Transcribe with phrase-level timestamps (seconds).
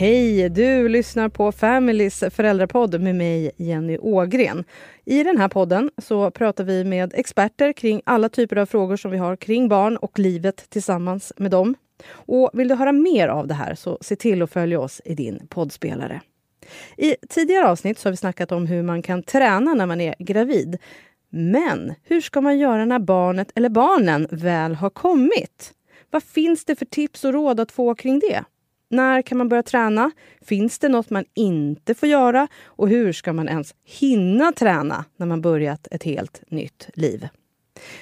[0.00, 0.48] Hej!
[0.48, 4.64] Du lyssnar på Familys föräldrapodd med mig, Jenny Ågren.
[5.04, 9.10] I den här podden så pratar vi med experter kring alla typer av frågor som
[9.10, 11.74] vi har kring barn och livet tillsammans med dem.
[12.10, 15.14] Och vill du höra mer av det här så se till att följa oss i
[15.14, 16.20] din poddspelare.
[16.96, 20.14] I tidigare avsnitt så har vi snackat om hur man kan träna när man är
[20.18, 20.78] gravid.
[21.30, 25.72] Men hur ska man göra när barnet eller barnen väl har kommit?
[26.10, 28.44] Vad finns det för tips och råd att få kring det?
[28.92, 30.10] När kan man börja träna?
[30.42, 32.48] Finns det något man inte får göra?
[32.64, 37.28] Och hur ska man ens hinna träna när man börjat ett helt nytt liv?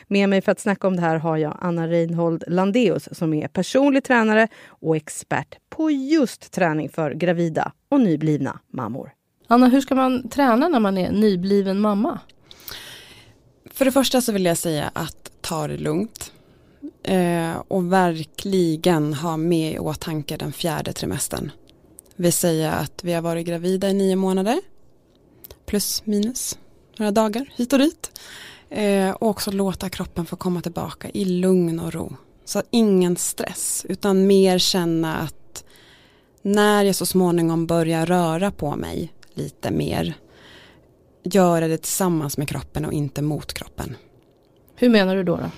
[0.06, 3.48] Med mig för att snacka om det här har jag Anna Reinhold Landeus som är
[3.48, 9.10] personlig tränare och expert på just träning för gravida och nyblivna mammor.
[9.46, 12.18] Anna, hur ska man träna när man är nybliven mamma?
[13.72, 16.32] För det första så vill jag säga att ta det lugnt.
[17.02, 21.50] Eh, och verkligen ha med i åtanke den fjärde trimestern.
[22.16, 24.60] Vi säger att vi har varit gravida i nio månader.
[25.66, 26.58] Plus minus
[26.96, 28.20] några dagar hit och dit.
[28.70, 32.16] Eh, och också låta kroppen få komma tillbaka i lugn och ro.
[32.44, 35.64] Så ingen stress utan mer känna att
[36.42, 40.14] när jag så småningom börjar röra på mig lite mer
[41.22, 43.96] göra det tillsammans med kroppen och inte mot kroppen.
[44.74, 45.36] Hur menar du då?
[45.36, 45.50] då?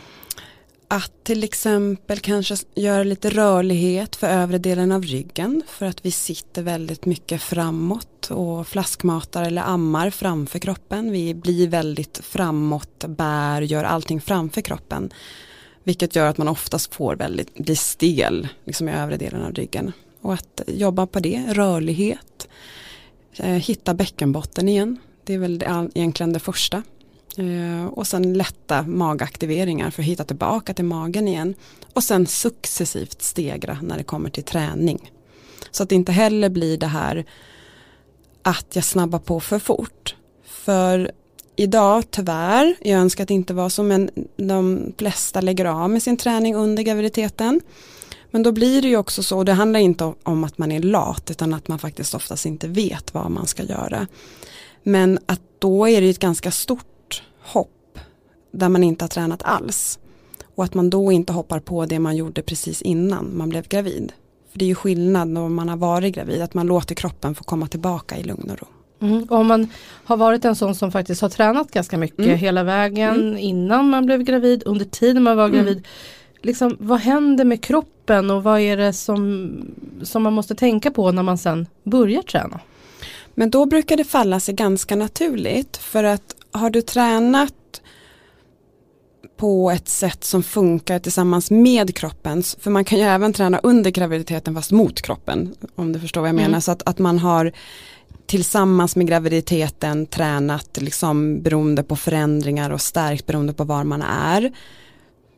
[0.92, 6.10] Att till exempel kanske göra lite rörlighet för övre delen av ryggen för att vi
[6.10, 11.12] sitter väldigt mycket framåt och flaskmatar eller ammar framför kroppen.
[11.12, 15.10] Vi blir väldigt framåt, bär, gör allting framför kroppen.
[15.84, 19.92] Vilket gör att man oftast får väldigt, blir stel liksom i övre delen av ryggen.
[20.20, 22.48] Och att jobba på det, rörlighet,
[23.36, 24.98] eh, hitta bäckenbotten igen.
[25.24, 25.62] Det är väl
[25.94, 26.82] egentligen det första.
[27.36, 31.54] Eh, och sen lätta magaktiveringar för att hitta tillbaka till magen igen.
[31.94, 35.10] Och sen successivt stegra när det kommer till träning.
[35.70, 37.24] Så att det inte heller blir det här
[38.42, 40.16] att jag snabbar på för fort.
[40.44, 41.10] För
[41.56, 46.02] idag tyvärr, jag önskar att det inte var så men de flesta lägger av med
[46.02, 47.60] sin träning under graviditeten.
[48.30, 50.80] Men då blir det ju också så, och det handlar inte om att man är
[50.80, 54.06] lat utan att man faktiskt oftast inte vet vad man ska göra.
[54.82, 56.86] Men att då är det ett ganska stort
[57.42, 57.98] hopp
[58.50, 59.98] där man inte har tränat alls.
[60.54, 64.12] Och att man då inte hoppar på det man gjorde precis innan man blev gravid.
[64.52, 67.44] För det är ju skillnad när man har varit gravid, att man låter kroppen få
[67.44, 68.66] komma tillbaka i lugn och ro.
[69.00, 69.26] Mm.
[69.28, 69.68] Om man
[70.04, 72.38] har varit en sån som faktiskt har tränat ganska mycket mm.
[72.38, 73.38] hela vägen mm.
[73.38, 75.56] innan man blev gravid, under tiden man var mm.
[75.56, 75.86] gravid.
[76.42, 79.50] Liksom, vad händer med kroppen och vad är det som,
[80.02, 82.60] som man måste tänka på när man sen börjar träna?
[83.34, 87.82] Men då brukar det falla sig ganska naturligt för att har du tränat
[89.36, 93.90] på ett sätt som funkar tillsammans med kroppen, för man kan ju även träna under
[93.90, 96.60] graviditeten fast mot kroppen, om du förstår vad jag menar, mm.
[96.60, 97.52] så att, att man har
[98.26, 104.52] tillsammans med graviditeten tränat liksom beroende på förändringar och stärkt beroende på var man är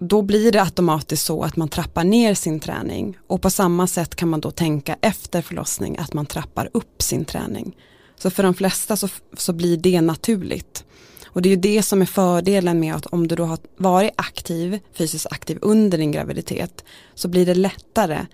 [0.08, 4.16] då blir det automatiskt så att man trappar ner sin träning och på samma sätt
[4.16, 7.76] kan man då tänka efter förlossning att man trappar upp sin träning.
[8.22, 10.84] Så för de flesta så, så blir det naturligt.
[11.26, 14.10] Och det är ju det som är fördelen med att om du då har varit
[14.16, 16.84] aktiv, fysiskt aktiv under din graviditet
[17.14, 18.26] så blir det lättare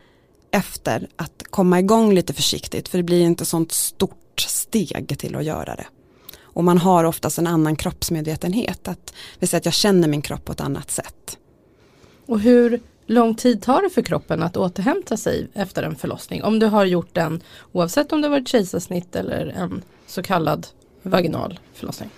[0.51, 5.45] efter att komma igång lite försiktigt för det blir inte sånt stort steg till att
[5.45, 5.87] göra det.
[6.41, 10.45] Och man har oftast en annan kroppsmedvetenhet, att vill säga att jag känner min kropp
[10.45, 11.39] på ett annat sätt.
[12.27, 16.45] Och hur lång tid tar det för kroppen att återhämta sig efter en förlossning?
[16.45, 17.43] Om du har gjort den
[17.73, 20.67] oavsett om det varit kejsarsnitt eller en så kallad
[21.03, 22.11] vaginal förlossning?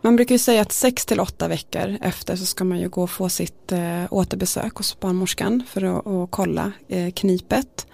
[0.00, 3.02] Man brukar ju säga att 6 till 8 veckor efter så ska man ju gå
[3.02, 7.86] och få sitt eh, återbesök hos barnmorskan för att, att kolla eh, knipet.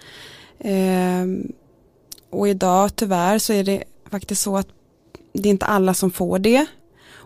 [0.59, 1.27] Eh,
[2.31, 4.69] och idag tyvärr så är det faktiskt så att
[5.33, 6.67] det är inte alla som får det.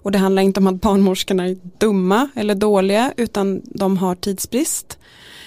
[0.07, 4.99] Och det handlar inte om att barnmorskorna är dumma eller dåliga utan de har tidsbrist.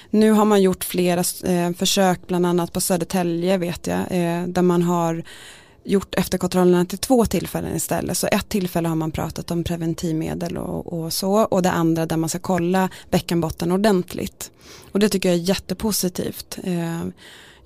[0.09, 4.61] Nu har man gjort flera eh, försök bland annat på Södertälje vet jag eh, där
[4.61, 5.23] man har
[5.83, 8.17] gjort efterkontrollerna till två tillfällen istället.
[8.17, 12.17] Så ett tillfälle har man pratat om preventivmedel och, och, så och det andra där
[12.17, 14.51] man ska kolla bäckenbotten ordentligt.
[14.91, 16.59] Och det tycker jag är jättepositivt.
[16.63, 17.01] Eh,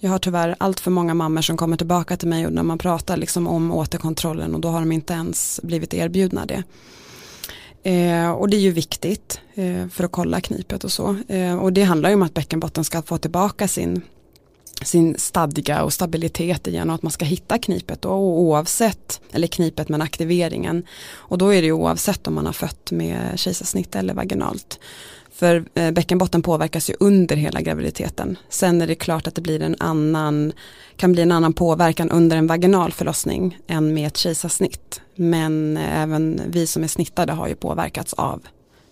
[0.04, 2.78] jag har tyvärr allt för många mammor som kommer tillbaka till mig och när man
[2.78, 6.64] pratar liksom om återkontrollen och då har de inte ens blivit erbjudna det.
[7.84, 11.18] Eh, och det är ju viktigt eh, för att kolla knipet och så.
[11.28, 14.02] Eh, och det handlar ju om att bäckenbotten ska få tillbaka sin
[14.82, 19.90] sin stadga och stabilitet igen och att man ska hitta knipet då, oavsett, eller knipet
[19.90, 20.84] men aktiveringen.
[21.12, 24.80] Och då är det ju oavsett om man har fött med kejsarsnitt eller vaginalt.
[25.34, 28.38] För eh, bäckenbotten påverkas ju under hela graviditeten.
[28.50, 30.54] Sen är det klart att det blir en annan,
[30.96, 35.02] kan bli en annan påverkan under en vaginal förlossning än med ett kejsarsnitt.
[35.16, 38.42] Men eh, även vi som är snittade har ju påverkats av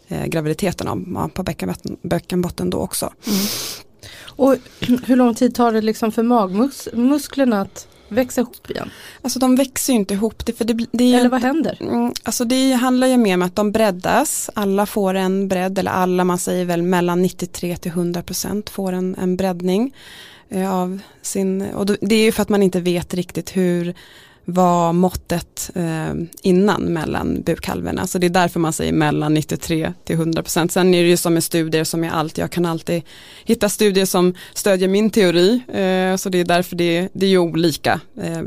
[0.07, 3.13] eh, graviditeten på bäckenbotten, bäckenbotten då också.
[3.27, 3.39] Mm.
[4.23, 4.55] Och
[5.05, 8.89] hur lång tid tar det liksom för magmusklerna att växa ihop igen?
[9.21, 10.45] Alltså de växer ju inte ihop.
[10.45, 11.77] Det, för det, det eller vad händer?
[11.81, 14.49] Mm, alltså det handlar ju mer om att de breddas.
[14.53, 18.93] Alla får en bredd, eller alla, man säger väl mellan 93 till 100 procent får
[18.93, 19.93] en, en breddning.
[20.49, 23.93] Eh, av sin, och det är ju för att man inte vet riktigt hur
[24.45, 28.07] var måttet eh, innan mellan bukhalvorna.
[28.07, 30.71] Så det är därför man säger mellan 93 till 100 procent.
[30.71, 33.03] Sen är det ju som med studier som jag alltid, jag kan alltid
[33.45, 35.61] hitta studier som stödjer min teori.
[35.67, 38.41] Eh, så det är därför det, det är ju olika eh,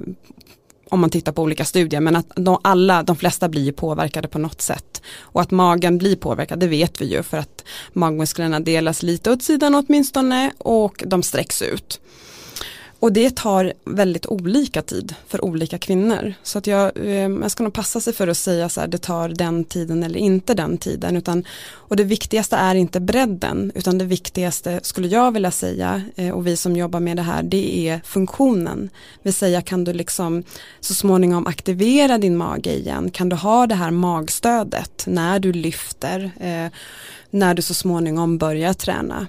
[0.88, 2.00] om man tittar på olika studier.
[2.00, 5.02] Men att de, alla, de flesta blir påverkade på något sätt.
[5.20, 9.42] Och att magen blir påverkad, det vet vi ju för att magmusklerna delas lite åt
[9.42, 12.00] sidan åtminstone och de sträcks ut.
[13.04, 16.34] Och det tar väldigt olika tid för olika kvinnor.
[16.42, 18.98] Så att jag, eh, jag ska nog passa sig för att säga så här, det
[18.98, 21.16] tar den tiden eller inte den tiden.
[21.16, 26.30] Utan, och det viktigaste är inte bredden, utan det viktigaste skulle jag vilja säga, eh,
[26.30, 28.90] och vi som jobbar med det här, det är funktionen.
[29.22, 30.42] Vill säga, kan du liksom
[30.80, 33.10] så småningom aktivera din mage igen?
[33.10, 36.30] Kan du ha det här magstödet när du lyfter?
[36.40, 36.72] Eh,
[37.30, 39.26] när du så småningom börjar träna.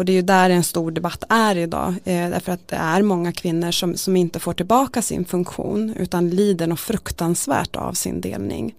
[0.00, 1.88] Och det är ju där en stor debatt är idag.
[2.04, 6.30] Eh, därför att det är många kvinnor som, som inte får tillbaka sin funktion utan
[6.30, 8.74] lider något fruktansvärt av sin delning.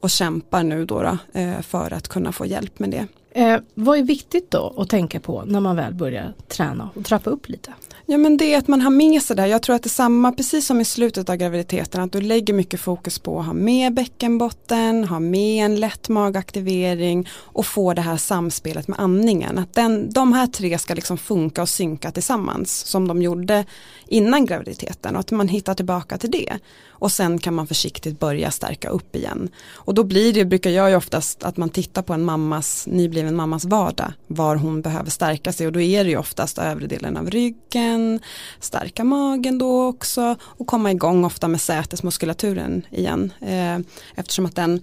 [0.00, 3.06] Och kämpar nu då, då eh, för att kunna få hjälp med det.
[3.30, 7.30] Eh, vad är viktigt då att tänka på när man väl börjar träna och trappa
[7.30, 7.72] upp lite?
[8.10, 9.48] Ja men det är att man har med sig det här.
[9.48, 12.54] Jag tror att det är samma, precis som i slutet av graviditeten, att du lägger
[12.54, 18.02] mycket fokus på att ha med bäckenbotten, ha med en lätt magaktivering och få det
[18.02, 19.58] här samspelet med andningen.
[19.58, 23.64] Att den, de här tre ska liksom funka och synka tillsammans som de gjorde
[24.06, 26.58] innan graviditeten och att man hittar tillbaka till det.
[27.00, 29.48] Och sen kan man försiktigt börja stärka upp igen.
[29.72, 33.27] Och då blir det, brukar jag ju oftast att man tittar på en mammas, nybliven
[33.36, 37.16] mammas vardag, var hon behöver stärka sig och då är det ju oftast övre delen
[37.16, 38.20] av ryggen,
[38.60, 43.32] stärka magen då också och komma igång ofta med sätesmuskulaturen igen.
[43.40, 43.78] Eh,
[44.14, 44.82] eftersom att den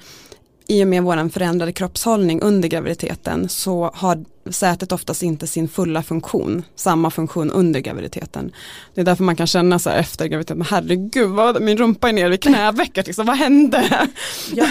[0.67, 6.03] i och med vår förändrade kroppshållning under graviditeten så har sätet oftast inte sin fulla
[6.03, 8.51] funktion, samma funktion under graviditeten.
[8.93, 12.13] Det är därför man kan känna så här efter graviditeten, herregud, vad, min rumpa är
[12.13, 14.07] nere vid knävecket, liksom, vad hände?
[14.55, 14.67] Ja,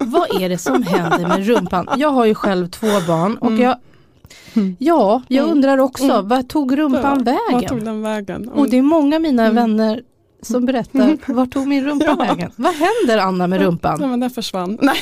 [0.00, 1.88] vad är det som händer med rumpan?
[1.96, 3.62] Jag har ju själv två barn och mm.
[3.62, 3.76] jag
[4.78, 5.56] Ja, jag mm.
[5.56, 6.28] undrar också, mm.
[6.28, 7.68] vad tog rumpan ja, vägen?
[7.68, 8.48] Tog den vägen?
[8.48, 9.54] Och det är många av mina mm.
[9.54, 10.02] vänner
[10.42, 12.14] som berättar, var tog min rumpa ja.
[12.14, 12.52] vägen?
[12.56, 13.98] Vad händer Anna med rumpan?
[14.00, 14.78] Ja, men den försvann.
[14.80, 14.96] Nej.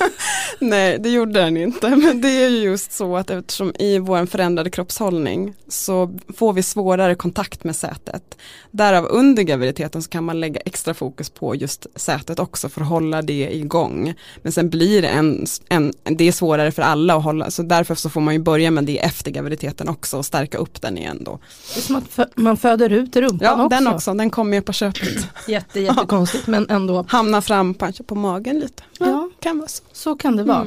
[0.60, 1.88] Nej, det gjorde den inte.
[1.96, 6.62] Men det är ju just så att eftersom i vår förändrade kroppshållning så får vi
[6.62, 8.38] svårare kontakt med sätet.
[8.70, 12.88] Därav under graviditeten så kan man lägga extra fokus på just sätet också för att
[12.88, 14.14] hålla det igång.
[14.42, 17.94] Men sen blir det en, en det är svårare för alla att hålla, så därför
[17.94, 21.18] så får man ju börja med det efter graviditeten också och stärka upp den igen
[21.24, 21.38] då.
[21.74, 23.68] Det är som att man föder ut rumpan ja, också.
[23.68, 25.28] den också, den kommer ju på köpet.
[25.48, 27.04] Jätte, jättekonstigt men ändå.
[27.08, 28.82] Hamna fram kanske på magen lite.
[28.98, 29.30] Ja, ja.
[29.40, 29.82] kan vara så.
[29.92, 30.66] Så kan det vara.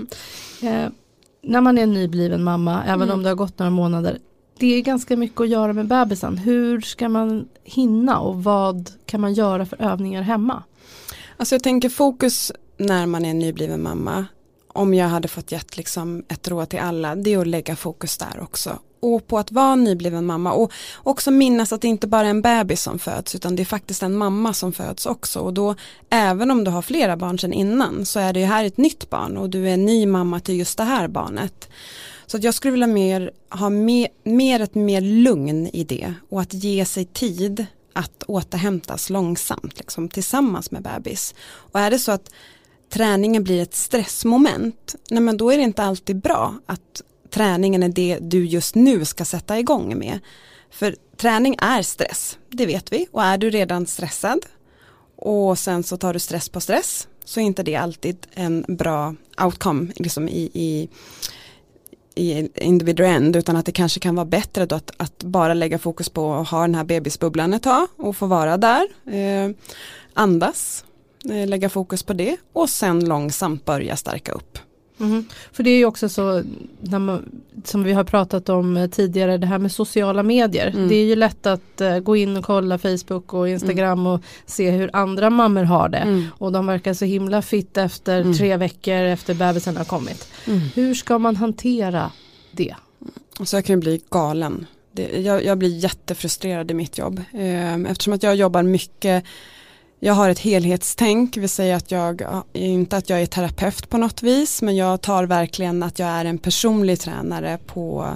[0.61, 0.83] Mm.
[0.83, 0.91] Eh,
[1.41, 3.13] när man är nybliven mamma, även mm.
[3.13, 4.19] om det har gått några månader,
[4.59, 6.37] det är ganska mycket att göra med bebisen.
[6.37, 10.63] Hur ska man hinna och vad kan man göra för övningar hemma?
[11.37, 14.25] Alltså jag tänker fokus när man är nybliven mamma
[14.67, 18.17] om jag hade fått gett liksom ett råd till alla det är att lägga fokus
[18.17, 18.79] där också
[19.13, 22.41] och på att vara nybliven mamma och också minnas att det inte bara är en
[22.41, 25.75] bebis som föds utan det är faktiskt en mamma som föds också och då
[26.09, 29.09] även om du har flera barn sedan innan så är det ju här ett nytt
[29.09, 31.69] barn och du är ny mamma till just det här barnet.
[32.25, 36.41] Så att jag skulle vilja mer, ha mer, mer ett mer lugn i det och
[36.41, 41.35] att ge sig tid att återhämtas långsamt liksom, tillsammans med bebis.
[41.47, 42.31] Och är det så att
[42.89, 47.89] träningen blir ett stressmoment, nej men då är det inte alltid bra att träningen är
[47.89, 50.19] det du just nu ska sätta igång med.
[50.69, 54.45] För träning är stress, det vet vi och är du redan stressad
[55.15, 59.15] och sen så tar du stress på stress så är inte det alltid en bra
[59.37, 60.89] outcome liksom i, i
[62.15, 65.79] i individual end utan att det kanske kan vara bättre då att, att, bara lägga
[65.79, 68.87] fokus på att ha den här bebisbubblan ett tag och få vara där.
[69.11, 69.51] Eh,
[70.13, 70.85] andas,
[71.29, 74.59] eh, lägga fokus på det och sen långsamt börja stärka upp.
[74.99, 75.25] Mm.
[75.51, 76.43] För det är ju också så,
[76.79, 77.29] man,
[77.63, 80.67] som vi har pratat om eh, tidigare, det här med sociala medier.
[80.67, 80.87] Mm.
[80.87, 84.07] Det är ju lätt att uh, gå in och kolla Facebook och Instagram mm.
[84.11, 85.97] och se hur andra mammor har det.
[85.97, 86.25] Mm.
[86.37, 88.33] Och de verkar så himla fitt efter mm.
[88.37, 90.27] tre veckor efter bebisen har kommit.
[90.47, 90.59] Mm.
[90.59, 92.11] Hur ska man hantera
[92.51, 92.75] det?
[93.43, 94.65] Så jag kan bli galen.
[94.91, 97.21] Det, jag, jag, blir jättefrustrerad i mitt jobb.
[97.33, 99.23] Eh, eftersom att jag jobbar mycket
[100.05, 102.21] jag har ett helhetstänk, vill säga att jag,
[102.53, 106.25] inte att jag är terapeut på något vis, men jag tar verkligen att jag är
[106.25, 108.15] en personlig tränare på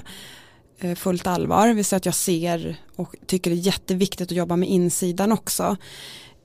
[0.78, 4.56] eh, fullt allvar, vill säga att jag ser och tycker det är jätteviktigt att jobba
[4.56, 5.76] med insidan också.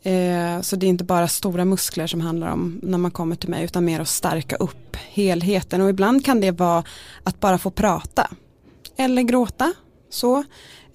[0.04, 3.50] Eh, så det är inte bara stora muskler som handlar om när man kommer till
[3.50, 5.82] mig utan mer att stärka upp helheten.
[5.82, 6.84] Och ibland kan det vara
[7.24, 8.30] att bara få prata
[8.98, 9.74] eller gråta
[10.10, 10.44] så.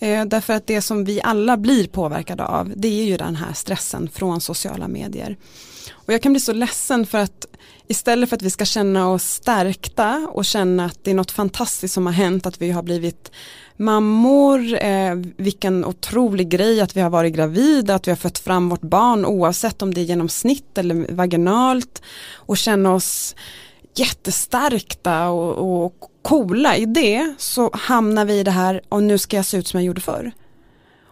[0.01, 3.53] Eh, därför att det som vi alla blir påverkade av det är ju den här
[3.53, 5.37] stressen från sociala medier.
[5.91, 7.47] Och jag kan bli så ledsen för att
[7.89, 11.95] istället för att vi ska känna oss stärkta och känna att det är något fantastiskt
[11.95, 13.31] som har hänt, att vi har blivit
[13.77, 18.69] mammor, eh, vilken otrolig grej att vi har varit gravida, att vi har fött fram
[18.69, 22.03] vårt barn oavsett om det är genom snitt eller vaginalt
[22.35, 23.35] och känna oss
[23.95, 29.37] jättestarkta och, och coola i det så hamnar vi i det här och nu ska
[29.37, 30.33] jag se ut som jag gjorde förr.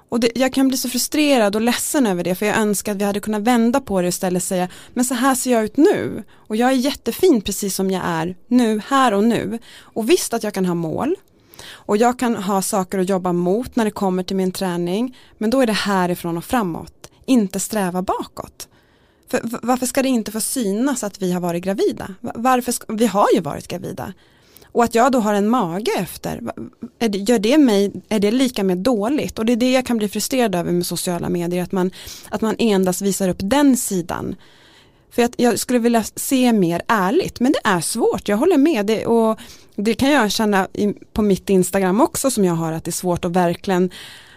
[0.09, 2.99] Och det, jag kan bli så frustrerad och ledsen över det för jag önskar att
[2.99, 5.77] vi hade kunnat vända på det istället och säga men så här ser jag ut
[5.77, 9.59] nu och jag är jättefin precis som jag är nu, här och nu.
[9.81, 11.17] Och visst att jag kan ha mål
[11.71, 15.50] och jag kan ha saker att jobba mot när det kommer till min träning men
[15.50, 18.69] då är det härifrån och framåt, inte sträva bakåt.
[19.31, 22.15] För, varför ska det inte få synas att vi har varit gravida?
[22.21, 24.12] Varför ska, vi har ju varit gravida.
[24.79, 26.41] Och att jag då har en mage efter,
[26.99, 29.39] är det, gör det mig, är det lika med dåligt?
[29.39, 31.91] Och det är det jag kan bli frustrerad över med sociala medier, att man,
[32.29, 34.37] att man endast visar upp den sidan.
[35.11, 38.87] För att jag skulle vilja se mer ärligt, men det är svårt, jag håller med.
[38.87, 39.39] Det, och
[39.75, 42.93] det kan jag känna i, på mitt Instagram också som jag har, att det är
[42.93, 43.91] svårt att verkligen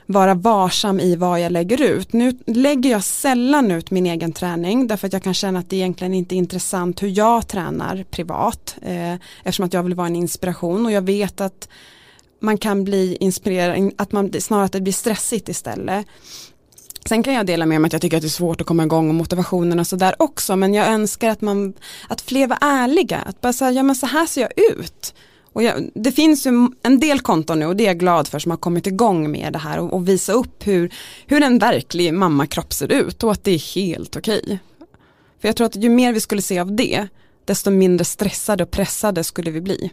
[0.06, 2.14] vara varsam i vad jag lägger ut.
[2.14, 5.76] Nu lägger jag sällan ut min egen träning därför att jag kan känna att det
[5.76, 10.16] egentligen inte är intressant hur jag tränar privat eh, eftersom att jag vill vara en
[10.16, 11.70] inspiration och jag vet att
[12.42, 16.06] man kan bli inspirerad, att man snarare att det blir stressigt istället.
[17.06, 18.84] Sen kan jag dela med mig att jag tycker att det är svårt att komma
[18.84, 21.74] igång och motivationen och sådär också men jag önskar att man,
[22.08, 25.14] att fler var ärliga, att bara säga ja men så här ser jag ut.
[25.54, 28.40] Och jag, det finns ju en del konton nu och det är jag glad för
[28.40, 30.94] som har kommit igång med det här och, och visa upp hur,
[31.26, 34.42] hur en verklig mammakropp ser ut och att det är helt okej.
[34.44, 34.58] Okay.
[35.40, 37.08] För jag tror att ju mer vi skulle se av det,
[37.46, 39.92] desto mindre stressade och pressade skulle vi bli.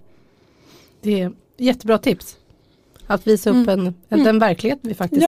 [1.02, 2.36] Det är jättebra tips.
[3.06, 3.68] Att visa upp mm.
[3.68, 5.27] en, en, den verklighet vi faktiskt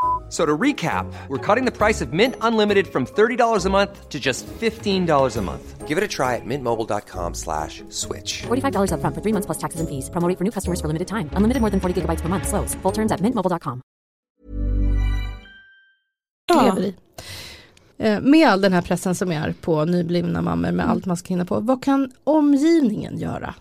[0.31, 4.17] So to recap, we're cutting the price of Mint Unlimited from $30 a month to
[4.17, 5.87] just $15 a month.
[5.87, 8.43] Give it a try at mintmobile.com slash switch.
[8.43, 10.09] $45 up front for three months plus taxes and fees.
[10.09, 11.29] Promoting for new customers for limited time.
[11.33, 12.47] Unlimited more than 40 gigabytes per month.
[12.47, 12.75] Slows.
[12.75, 13.81] Full terms at mintmobile.com.
[16.47, 16.77] Ja.
[17.97, 20.89] Eh, med all den här pressen som är på nyblivna mammor med mm.
[20.89, 21.59] allt man ska hinna på.
[21.59, 23.55] Vad kan omgivningen göra?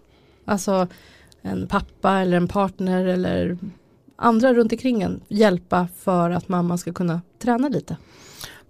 [0.44, 0.88] Alltså
[1.42, 3.58] en pappa eller en partner eller
[4.20, 7.96] andra runt omkring en hjälpa för att mamma ska kunna träna lite?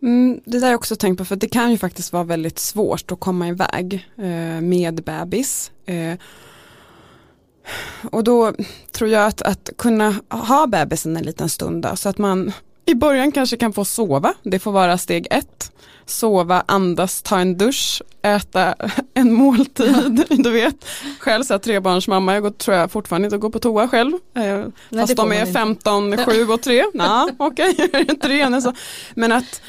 [0.02, 2.58] Mm, det där har jag också tänkt på för det kan ju faktiskt vara väldigt
[2.58, 5.72] svårt att komma iväg eh, med bebis.
[5.86, 6.18] Eh,
[8.10, 8.52] och då
[8.92, 12.52] tror jag att, att kunna ha bebisen en liten stund då, så att man
[12.84, 15.72] i början kanske kan få sova, det får vara steg ett.
[16.10, 18.74] Sova, andas, ta en dusch, äta
[19.14, 20.24] en måltid.
[20.42, 20.84] Du vet,
[21.18, 24.12] själv så här, trebarnsmamma, jag går, tror jag fortfarande inte att gå på toa själv.
[24.34, 24.42] Eh,
[24.88, 26.84] Nej, fast de är 15, 7 och 3.
[26.94, 27.76] Nej, okej,
[28.14, 28.60] okay.
[28.60, 28.72] så.
[29.14, 29.62] Men att,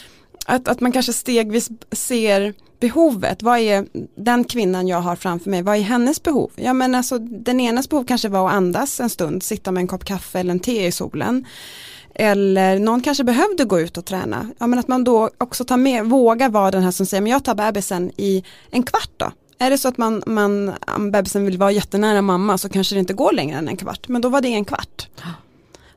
[0.45, 5.62] att, att man kanske stegvis ser behovet, vad är den kvinnan jag har framför mig,
[5.62, 6.51] vad är hennes behov?
[6.55, 9.88] Ja men alltså den enas behov kanske var att andas en stund, sitta med en
[9.88, 11.45] kopp kaffe eller en te i solen.
[12.15, 14.50] Eller någon kanske behövde gå ut och träna.
[14.60, 17.32] Ja men att man då också tar med, vågar vara den här som säger, men
[17.32, 19.32] jag tar bebisen i en kvart då.
[19.60, 20.74] Är det så att man, man,
[21.12, 24.22] bebisen vill vara jättenära mamma så kanske det inte går längre än en kvart, men
[24.22, 25.08] då var det en kvart.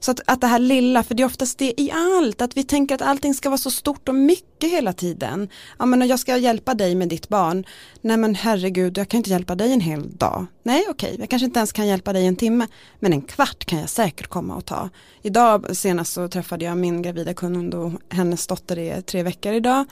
[0.04, 2.64] Så att, att det här lilla, för det är oftast det i allt, att vi
[2.64, 5.48] tänker att allting ska vara så stort och mycket hela tiden.
[5.78, 7.64] Ja men jag ska hjälpa dig med ditt barn.
[8.00, 10.46] Nej men herregud, jag kan inte hjälpa dig en hel dag.
[10.62, 12.66] Nej okej, okay, jag kanske inte ens kan hjälpa dig en timme,
[12.98, 14.90] men en kvart kan jag säkert komma och ta.
[15.22, 19.84] Idag senast så träffade jag min gravida kund och hennes dotter är tre veckor idag.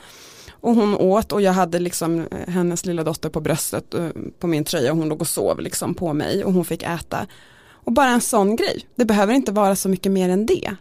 [0.51, 4.07] Och hon åt och jag hade liksom eh, hennes lilla dotter på bröstet eh,
[4.39, 7.27] på min tröja och hon låg och sov liksom på mig och hon fick äta.
[7.83, 10.75] Och bara en sån grej, det behöver inte vara så mycket mer än det.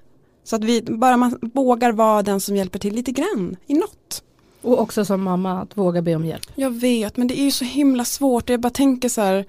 [0.45, 4.23] Så att vi, bara man vågar vara den som hjälper till lite grann i något.
[4.63, 6.47] Och också som mamma att våga be om hjälp.
[6.55, 8.51] Jag vet men det är ju så himla svårt.
[8.51, 9.47] Jag bara tänker så här.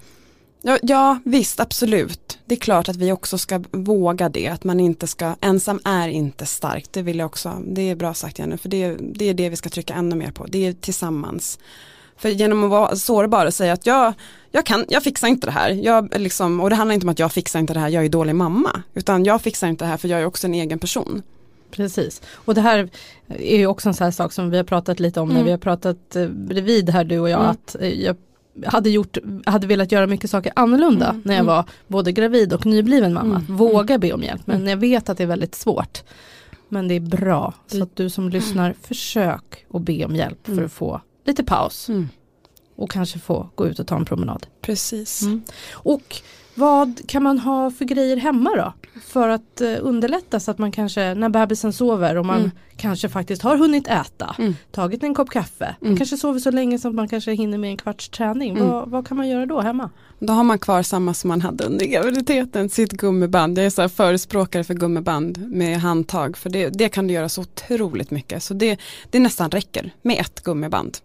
[0.61, 2.39] Ja, ja visst absolut.
[2.45, 4.47] Det är klart att vi också ska våga det.
[4.47, 6.93] Att man inte ska, ensam är inte starkt.
[6.93, 8.57] Det vill jag också, det är bra sagt Jenny.
[8.57, 10.45] För det, det är det vi ska trycka ännu mer på.
[10.45, 11.59] Det är tillsammans.
[12.17, 14.13] För genom att vara sårbar och säga att jag,
[14.51, 15.69] jag, kan, jag fixar inte det här.
[15.69, 18.09] Jag liksom, och det handlar inte om att jag fixar inte det här, jag är
[18.09, 18.83] dålig mamma.
[18.93, 21.21] Utan jag fixar inte det här för jag är också en egen person.
[21.71, 22.89] Precis, och det här
[23.27, 25.37] är ju också en sån här sak som vi har pratat lite om mm.
[25.37, 27.39] när vi har pratat eh, bredvid här du och jag.
[27.39, 27.51] Mm.
[27.51, 28.15] att eh, jag
[28.65, 31.21] hade, gjort, hade velat göra mycket saker annorlunda mm.
[31.25, 31.55] när jag mm.
[31.55, 33.35] var både gravid och nybliven mamma.
[33.35, 33.57] Mm.
[33.57, 34.69] Våga be om hjälp men mm.
[34.69, 36.03] jag vet att det är väldigt svårt.
[36.69, 40.63] Men det är bra så att du som lyssnar försök att be om hjälp för
[40.63, 41.89] att få lite paus.
[41.89, 42.09] Mm.
[42.75, 44.47] Och kanske få gå ut och ta en promenad.
[44.61, 45.21] Precis.
[45.21, 45.41] Mm.
[45.71, 46.21] Och
[46.55, 48.73] vad kan man ha för grejer hemma då?
[49.01, 52.51] För att uh, underlätta så att man kanske när bebisen sover och man mm.
[52.77, 54.55] kanske faktiskt har hunnit äta, mm.
[54.71, 55.97] tagit en kopp kaffe, man mm.
[55.97, 58.57] kanske sover så länge som man kanske hinner med en kvarts träning.
[58.57, 58.69] Mm.
[58.69, 59.89] Vad, vad, kan man göra då hemma?
[60.19, 63.57] Då har man kvar samma som man hade under graviditeten, sitt gummiband.
[63.57, 67.41] Jag är så förespråkare för gummiband med handtag för det, det kan du göra så
[67.41, 68.43] otroligt mycket.
[68.43, 70.97] Så det, det nästan räcker med ett gummiband.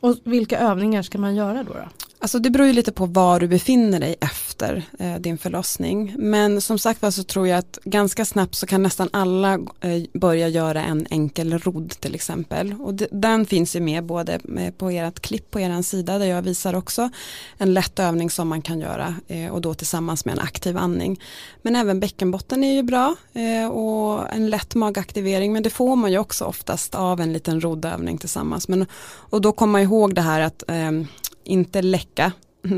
[0.00, 1.72] Och vilka övningar ska man göra då?
[1.72, 1.88] då?
[2.22, 6.14] Alltså det beror ju lite på var du befinner dig efter eh, din förlossning.
[6.18, 10.02] Men som sagt var så tror jag att ganska snabbt så kan nästan alla eh,
[10.12, 12.74] börja göra en enkel rodd till exempel.
[12.80, 16.42] Och den finns ju med både eh, på ert klipp på er sida där jag
[16.42, 17.10] visar också
[17.58, 21.20] en lätt övning som man kan göra eh, och då tillsammans med en aktiv andning.
[21.62, 26.12] Men även bäckenbotten är ju bra eh, och en lätt magaktivering men det får man
[26.12, 28.68] ju också oftast av en liten roddövning tillsammans.
[28.68, 31.06] Men, och då kommer man ihåg det här att ehm,
[31.50, 32.32] inte läcka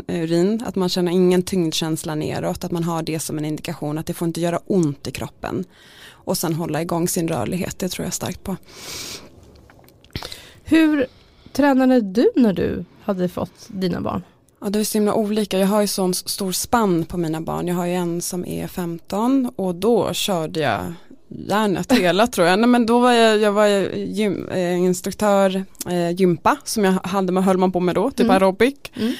[0.09, 4.07] urin, att man känner ingen tyngdkänsla neråt, att man har det som en indikation att
[4.07, 5.64] det får inte göra ont i kroppen.
[6.09, 8.57] Och sen hålla igång sin rörlighet, det tror jag starkt på.
[10.64, 11.07] Hur
[11.52, 14.23] tränade du när du hade fått dina barn?
[14.61, 15.58] Ja, det är så himla olika.
[15.58, 17.69] Jag har ju sån stor spann på mina barn.
[17.69, 20.93] Jag har ju en som är 15 och då körde jag
[21.49, 22.58] järnet hela tror jag.
[22.58, 23.66] Nej, men då var jag, jag var
[23.97, 28.30] gym, eh, instruktör eh, gympa som jag hade, höll man på med då, typ mm.
[28.30, 28.75] aerobic.
[28.95, 29.14] Mm.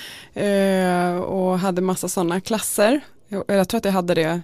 [1.15, 3.01] Eh, och hade massa sådana klasser.
[3.29, 4.41] Jag, jag tror att jag hade det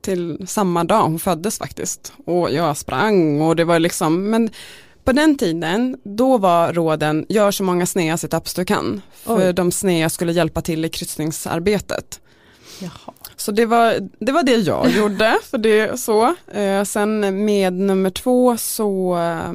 [0.00, 2.12] till samma dag hon föddes faktiskt.
[2.24, 4.50] Och jag sprang och det var liksom, men
[5.04, 9.02] på den tiden, då var råden, gör så många snea situps du kan.
[9.12, 9.52] För Oj.
[9.52, 12.20] de snea skulle hjälpa till i kryssningsarbetet.
[12.78, 13.12] Jaha.
[13.42, 16.34] Så det var, det var det jag gjorde, för det så.
[16.52, 19.52] Eh, sen med nummer två så, eh,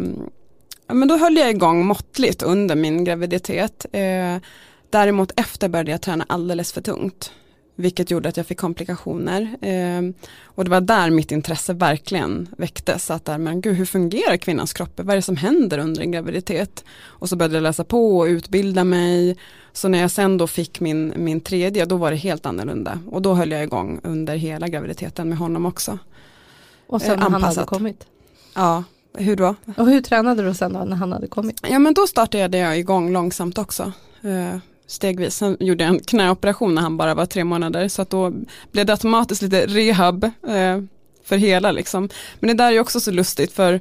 [0.88, 3.86] men då höll jag igång måttligt under min graviditet.
[3.92, 4.38] Eh,
[4.90, 7.32] däremot efter började jag träna alldeles för tungt.
[7.80, 9.58] Vilket gjorde att jag fick komplikationer.
[9.62, 10.02] Eh,
[10.44, 13.12] och det var där mitt intresse verkligen väcktes.
[13.12, 14.92] Att där, men gud, hur fungerar kvinnans kropp?
[14.96, 16.84] Vad är det som händer under en graviditet?
[17.04, 19.38] Och så började jag läsa på och utbilda mig.
[19.74, 23.00] Så när jag sen då fick min, min tredje, då var det helt annorlunda.
[23.08, 26.00] Och då höll jag igång under hela graviditeten med honom också.
[26.88, 28.06] Och sen när eh, han hade kommit?
[28.56, 29.56] Ja, hur då?
[29.78, 31.62] Och hur tränade du sen då när han hade kommit?
[31.70, 33.92] Ja men då startade jag igång långsamt också.
[34.22, 35.36] Eh, stegvis.
[35.36, 38.34] Sen gjorde jag en knäoperation när han bara var tre månader så att då
[38.72, 40.82] blev det automatiskt lite rehab eh,
[41.24, 42.10] för hela liksom.
[42.40, 43.74] Men det där är också så lustigt för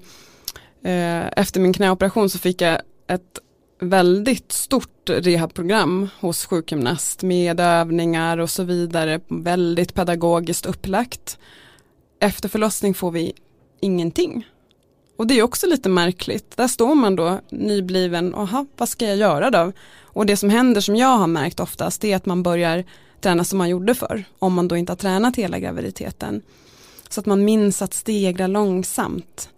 [0.82, 3.38] eh, efter min knäoperation så fick jag ett
[3.80, 11.38] väldigt stort rehabprogram hos sjukgymnast med övningar och så vidare, väldigt pedagogiskt upplagt.
[12.20, 13.32] Efter förlossning får vi
[13.80, 14.46] ingenting.
[15.16, 16.56] Och det är också lite märkligt.
[16.56, 19.72] Där står man då nybliven, aha, vad ska jag göra då?
[20.00, 22.84] Och det som händer som jag har märkt oftast är att man börjar
[23.20, 26.42] träna som man gjorde förr, om man då inte har tränat hela graviditeten.
[27.08, 29.48] Så att man minns att stegra långsamt.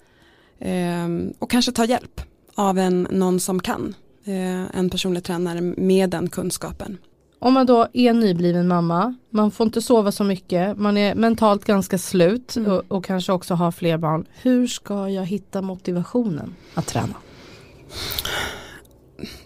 [0.59, 2.21] Eh, och kanske ta hjälp
[2.55, 3.95] av en, någon som kan.
[4.25, 6.99] Eh, en personlig tränare med den kunskapen.
[7.39, 11.65] Om man då är nybliven mamma, man får inte sova så mycket, man är mentalt
[11.65, 12.73] ganska slut mm.
[12.73, 14.27] och, och, kanske också har fler barn.
[14.43, 17.15] Hur ska jag hitta motivationen att träna?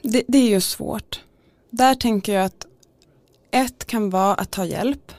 [0.03, 1.21] Det, det är ju svårt.
[1.71, 2.67] Där tänker jag att
[3.51, 5.13] ett kan vara att ta hjälp.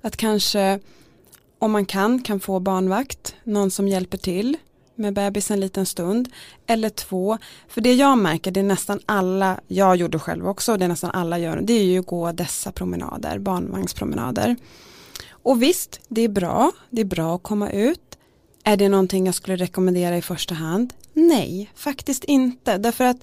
[0.00, 0.80] Att kanske
[1.58, 4.56] om man kan, kan få barnvakt, någon som hjälper till
[4.98, 6.28] med bebis en liten stund.
[6.66, 10.84] Eller två, för det jag märker, det är nästan alla, jag gjorde själv också, det
[10.84, 14.56] är nästan alla gör, det är ju att gå dessa promenader, barnvagnspromenader.
[15.30, 18.18] Och visst, det är bra, det är bra att komma ut.
[18.64, 20.92] Är det någonting jag skulle rekommendera i första hand?
[21.12, 23.16] Nej, faktiskt inte, därför att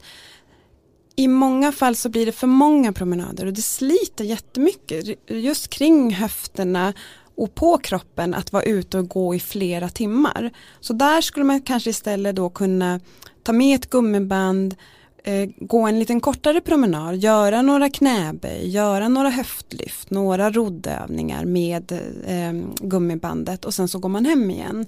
[1.15, 6.13] i många fall så blir det för många promenader och det sliter jättemycket just kring
[6.13, 6.93] höfterna
[7.37, 10.51] och på kroppen att vara ute och gå i flera timmar.
[10.79, 12.99] Så där skulle man kanske istället då kunna
[13.43, 14.75] ta med ett gummiband,
[15.23, 21.91] eh, gå en liten kortare promenad, göra några knäböj, göra några höftlyft, några roddövningar med
[22.25, 24.85] eh, gummibandet och sen så går man hem igen.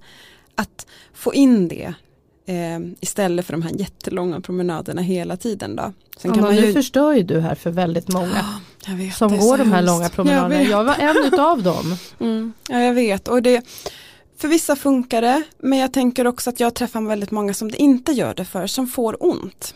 [0.56, 1.94] Att få in det
[2.46, 5.94] eh, istället för de här jättelånga promenaderna hela tiden då.
[6.18, 6.62] Sen kan Anna, man ju...
[6.62, 8.46] Nu förstör ju du här för väldigt många
[9.18, 9.88] som går de här hemskt.
[9.88, 10.64] långa promenaderna.
[10.64, 11.96] Jag, jag, var en av dem.
[12.20, 13.66] Mm, ja jag vet och det
[14.38, 17.78] för vissa funkar det men jag tänker också att jag träffar väldigt många som det
[17.78, 19.74] inte gör det för som får ont.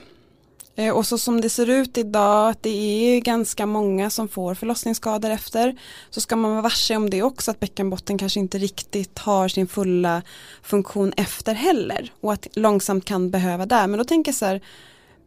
[0.75, 5.29] Eh, och så som det ser ut idag, det är ganska många som får förlossningsskador
[5.29, 5.77] efter,
[6.09, 9.67] så ska man vara varse om det också, att bäckenbotten kanske inte riktigt har sin
[9.67, 10.21] fulla
[10.63, 13.87] funktion efter heller och att långsamt kan behöva där.
[13.87, 14.61] Men då tänker jag så här,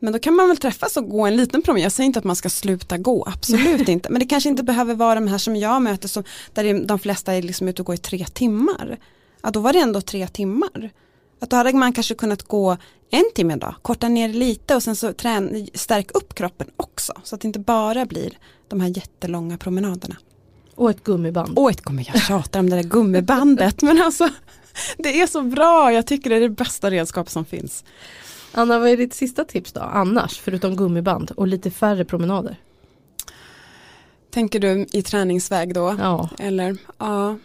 [0.04, 1.84] men då kan man väl träffas och gå en liten promenad.
[1.84, 4.10] Jag säger inte att man ska sluta gå, absolut inte.
[4.10, 7.34] Men det kanske inte behöver vara de här som jag möter, som, där de flesta
[7.34, 8.98] är liksom ute och går i tre timmar.
[9.42, 10.90] Ja, då var det ändå tre timmar.
[11.40, 12.76] Att då hade man kanske kunnat gå
[13.10, 17.12] en timme då, korta ner lite och sen så trän, stärk upp kroppen också.
[17.24, 18.38] Så att det inte bara blir
[18.68, 20.16] de här jättelånga promenaderna.
[20.74, 21.58] Och ett gummiband.
[21.58, 23.82] Och ett gummiband, jag tjatar om det där gummibandet.
[23.82, 24.28] men alltså
[24.98, 27.84] det är så bra, jag tycker det är det bästa redskap som finns.
[28.54, 32.56] Anna, vad är ditt sista tips då, annars, förutom gummiband och lite färre promenader?
[34.30, 35.96] Tänker du i träningsväg då?
[35.98, 36.28] Ja.
[36.38, 37.36] Eller, ja.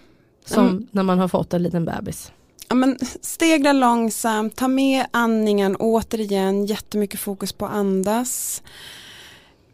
[0.45, 0.87] Som mm.
[0.91, 2.31] när man har fått en liten bebis
[2.69, 8.63] ja, men stegra långsamt, ta med andningen återigen, jättemycket fokus på andas.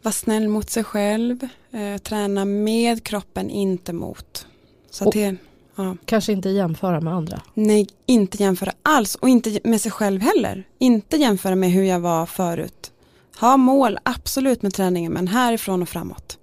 [0.02, 4.46] Var snäll mot sig själv, eh, träna med kroppen, inte mot.
[4.90, 5.36] Så det,
[5.76, 5.96] ja.
[6.04, 7.40] Kanske inte jämföra med andra?
[7.54, 10.64] Nej, inte jämföra alls och inte med sig själv heller.
[10.78, 12.92] Inte jämföra med hur jag var förut.
[13.40, 16.38] Ha mål, absolut med träningen, men härifrån och framåt.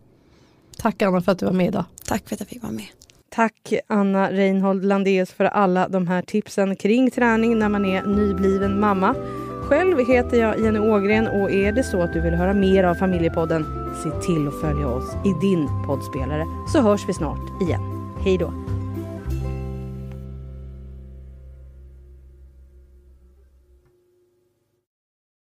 [0.78, 1.86] Tack Anna för att du var med idag.
[2.06, 2.88] Tack för att jag fick vara med.
[3.30, 8.80] Tack Anna Reinhold Landés för alla de här tipsen kring träning när man är nybliven
[8.80, 9.16] mamma.
[9.64, 12.96] Själv heter jag Jenny Ågren och är det så att du vill höra mer av
[12.96, 13.66] Familjepodden,
[14.04, 17.82] se till att följa oss i din poddspelare så hörs vi snart igen.
[18.24, 18.63] Hej då!